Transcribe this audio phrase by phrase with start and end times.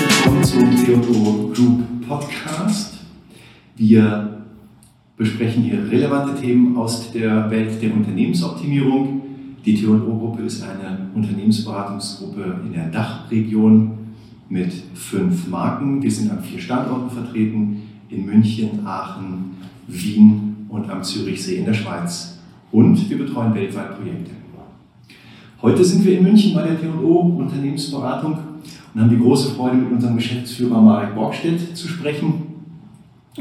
[0.00, 2.94] willkommen zum Theodor Group Podcast.
[3.76, 4.42] Wir
[5.18, 9.20] besprechen hier relevante Themen aus der Welt der Unternehmensoptimierung.
[9.64, 13.98] Die Theodor-Gruppe ist eine Unternehmensberatungsgruppe in der Dachregion
[14.48, 16.02] mit fünf Marken.
[16.02, 19.56] Wir sind an vier Standorten vertreten, in München, Aachen,
[19.86, 22.38] Wien und am Zürichsee in der Schweiz.
[22.72, 24.30] Und wir betreuen weltweit Projekte.
[25.60, 28.38] Heute sind wir in München bei der T&O Unternehmensberatung
[28.94, 32.42] und haben die große Freude, mit unserem Geschäftsführer Marek Borgstedt zu sprechen.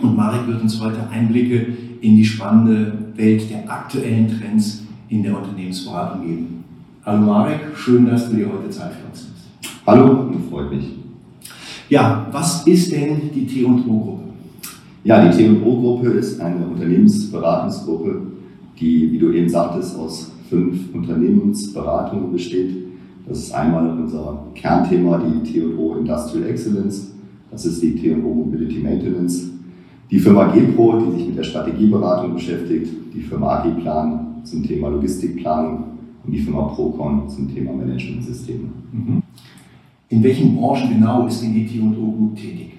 [0.00, 1.66] Und Marek wird uns heute Einblicke
[2.00, 6.64] in die spannende Welt der aktuellen Trends in der Unternehmensberatung geben.
[7.04, 9.86] Hallo Marek, schön, dass du dir heute Zeit für uns nimmst.
[9.86, 10.86] Hallo, freut mich.
[11.90, 14.22] Ja, was ist denn die T&O-Gruppe?
[15.04, 18.22] Ja, die T&O-Gruppe ist eine Unternehmensberatungsgruppe,
[18.80, 22.86] die, wie du eben sagtest, aus fünf Unternehmensberatungen besteht.
[23.28, 27.12] Das ist einmal unser Kernthema, die T&O Industrial Excellence.
[27.50, 29.50] Das ist die T&O Mobility Maintenance.
[30.10, 32.92] Die Firma GEPRO, die sich mit der Strategieberatung beschäftigt.
[33.14, 35.84] Die Firma Agiplan zum Thema Logistikplanung
[36.24, 38.68] und die Firma Procon zum Thema Managementsysteme.
[38.92, 39.22] Mhm.
[40.08, 42.74] In welchen Branchen genau ist denn die T&O Group tätig?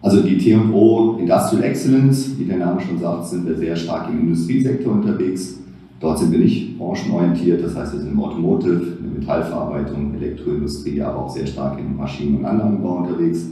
[0.00, 4.20] Also die T&O Industrial Excellence, wie der Name schon sagt, sind wir sehr stark im
[4.20, 5.60] Industriesektor unterwegs.
[6.02, 11.00] Dort sind wir nicht branchenorientiert, das heißt wir sind im Automotive, in der Metallverarbeitung, Elektroindustrie,
[11.00, 13.46] aber auch sehr stark im Maschinen- und Anlagenbau unterwegs.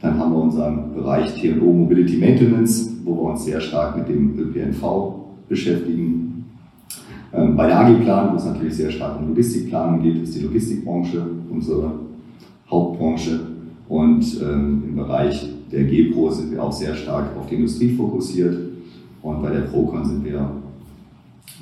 [0.00, 4.38] Dann haben wir unseren Bereich T&O Mobility Maintenance, wo wir uns sehr stark mit dem
[4.38, 5.14] ÖPNV
[5.48, 6.44] beschäftigen.
[7.32, 11.26] Ähm, bei der Agiplan, wo es natürlich sehr stark um Logistikplanung geht, ist die Logistikbranche
[11.50, 11.90] unsere
[12.70, 13.40] Hauptbranche.
[13.88, 18.56] Und ähm, im Bereich der GPRO sind wir auch sehr stark auf die Industrie fokussiert.
[19.22, 20.62] Und bei der Procon sind wir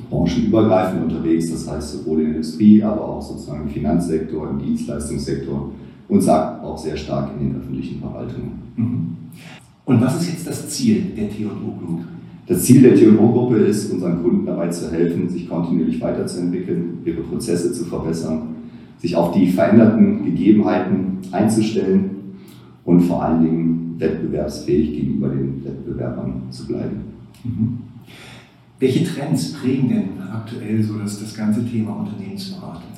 [0.08, 5.70] branchenübergreifend unterwegs, das heißt sowohl in der Industrie, aber auch sozusagen im Finanzsektor, im Dienstleistungssektor
[6.08, 8.52] und sagt auch sehr stark in den öffentlichen Verwaltungen.
[8.76, 9.16] Mhm.
[9.84, 12.04] Und was ist jetzt das Ziel der T&O Group?
[12.46, 17.72] Das Ziel der T&O-Gruppe ist, unseren Kunden dabei zu helfen, sich kontinuierlich weiterzuentwickeln, ihre Prozesse
[17.72, 18.48] zu verbessern,
[18.98, 22.10] sich auf die veränderten Gegebenheiten einzustellen
[22.84, 27.00] und vor allen Dingen wettbewerbsfähig gegenüber den Wettbewerbern zu bleiben.
[27.44, 27.78] Mhm.
[28.82, 32.90] Welche Trends prägen denn aktuell so das, das ganze Thema Unternehmensberatung?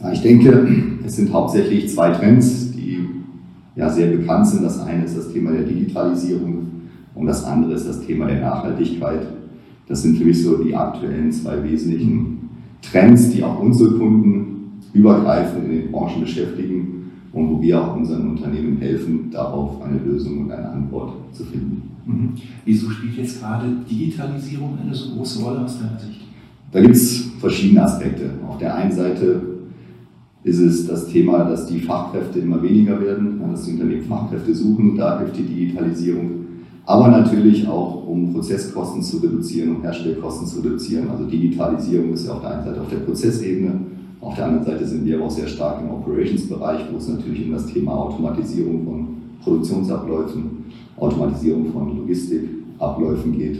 [0.00, 0.68] Ja, ich denke,
[1.04, 3.04] es sind hauptsächlich zwei Trends, die
[3.74, 4.62] ja sehr bekannt sind.
[4.62, 6.68] Das eine ist das Thema der Digitalisierung
[7.16, 9.26] und das andere ist das Thema der Nachhaltigkeit.
[9.88, 12.48] Das sind für mich so die aktuellen zwei wesentlichen
[12.80, 18.30] Trends, die auch unsere Kunden übergreifend in den Branchen beschäftigen und wo wir auch unseren
[18.30, 21.55] Unternehmen helfen, darauf eine Lösung und eine Antwort zu finden.
[22.66, 26.22] Wieso spielt jetzt gerade Digitalisierung eine so große Rolle aus deiner Sicht?
[26.72, 28.28] Da gibt es verschiedene Aspekte.
[28.46, 29.40] Auf der einen Seite
[30.42, 34.96] ist es das Thema, dass die Fachkräfte immer weniger werden, dass die Unternehmen Fachkräfte suchen,
[34.96, 36.30] da hilft die Digitalisierung.
[36.84, 41.08] Aber natürlich auch, um Prozesskosten zu reduzieren, um Herstellkosten zu reduzieren.
[41.08, 43.80] Also Digitalisierung ist ja auf der einen Seite auf der Prozessebene,
[44.20, 47.52] auf der anderen Seite sind wir auch sehr stark im Operations-Bereich, wo es natürlich um
[47.52, 49.15] das Thema Automatisierung von
[49.46, 50.64] Produktionsabläufen,
[50.96, 53.58] Automatisierung von Logistikabläufen geht.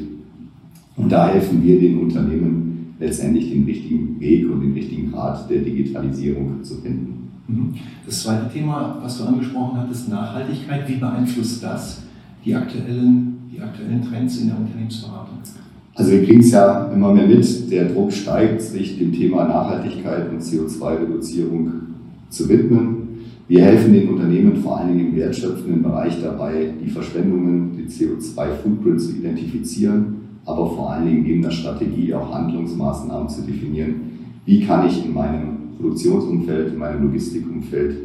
[0.97, 5.61] Und da helfen wir den Unternehmen letztendlich den richtigen Weg und den richtigen Grad der
[5.61, 7.31] Digitalisierung zu finden.
[7.47, 7.75] Mhm.
[8.05, 10.89] Das zweite Thema, was du angesprochen hattest, Nachhaltigkeit.
[10.89, 12.03] Wie beeinflusst das
[12.45, 15.39] die aktuellen, die aktuellen Trends in der Unternehmensberatung?
[15.95, 20.31] Also wir kriegen es ja immer mehr mit, der Druck steigt, sich dem Thema Nachhaltigkeit
[20.31, 21.71] und CO2-Reduzierung
[22.29, 23.06] zu widmen.
[23.49, 29.01] Wir helfen den Unternehmen vor allen Dingen im wertschöpfenden Bereich dabei, die Verschwendungen, die CO2-Footprint
[29.01, 33.95] zu identifizieren, aber vor allen Dingen in der Strategie auch Handlungsmaßnahmen zu definieren.
[34.45, 37.97] Wie kann ich in meinem Produktionsumfeld, in meinem Logistikumfeld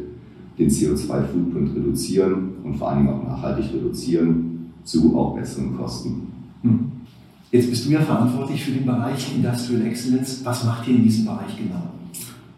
[0.58, 6.28] den CO2-Footprint reduzieren und vor allen Dingen auch nachhaltig reduzieren zu auch besseren Kosten.
[6.62, 6.92] Hm.
[7.50, 10.40] Jetzt bist du ja verantwortlich für den Bereich Industrial Excellence.
[10.44, 11.82] Was macht ihr in diesem Bereich genau?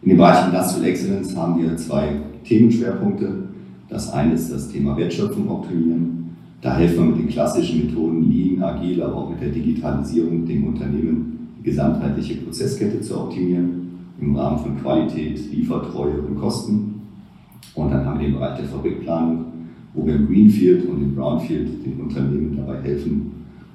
[0.03, 3.49] In dem Bereich Industrial Excellence haben wir zwei Themenschwerpunkte.
[3.88, 6.37] Das eine ist das Thema Wertschöpfung optimieren.
[6.61, 10.69] Da helfen wir mit den klassischen Methoden Lean, Agil, aber auch mit der Digitalisierung dem
[10.69, 13.85] Unternehmen die gesamtheitliche Prozesskette zu optimieren
[14.20, 17.02] im Rahmen von Qualität, Liefertreue und Kosten.
[17.75, 19.44] Und dann haben wir den Bereich der Fabrikplanung,
[19.93, 23.32] wo wir im Greenfield und im Brownfield den Unternehmen dabei helfen,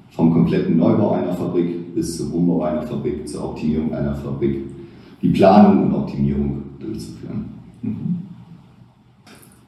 [0.10, 4.62] vom kompletten Neubau einer Fabrik bis zum Umbau einer Fabrik, zur Optimierung einer Fabrik,
[5.22, 7.46] die Planung und Optimierung durchzuführen.
[7.82, 8.29] Mhm.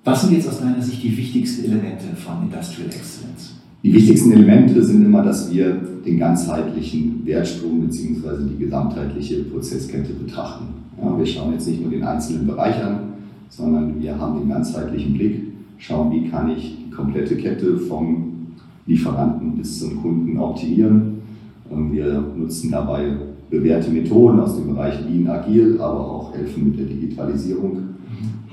[0.03, 3.53] Was sind jetzt aus deiner Sicht die wichtigsten Elemente von Industrial Excellence?
[3.83, 8.49] Die wichtigsten Elemente sind immer, dass wir den ganzheitlichen Wertstrom bzw.
[8.51, 10.65] die gesamtheitliche Prozesskette betrachten.
[10.99, 12.99] Ja, wir schauen jetzt nicht nur den einzelnen Bereich an,
[13.49, 15.43] sondern wir haben den ganzheitlichen Blick,
[15.77, 18.47] schauen, wie kann ich die komplette Kette vom
[18.87, 21.21] Lieferanten bis zum Kunden optimieren.
[21.69, 23.17] Wir nutzen dabei
[23.51, 27.91] bewährte Methoden aus dem Bereich Lean Agil, aber auch helfen mit der Digitalisierung,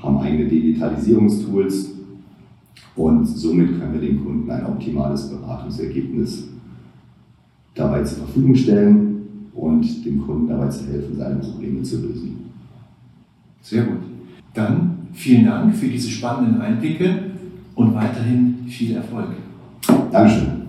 [0.01, 1.91] haben eigene Digitalisierungstools
[2.95, 6.49] und somit können wir dem Kunden ein optimales Beratungsergebnis
[7.75, 12.51] dabei zur Verfügung stellen und dem Kunden dabei zu helfen, seine Probleme zu lösen.
[13.61, 13.99] Sehr gut.
[14.53, 17.31] Dann vielen Dank für diese spannenden Einblicke
[17.75, 19.29] und weiterhin viel Erfolg.
[20.11, 20.59] Dankeschön.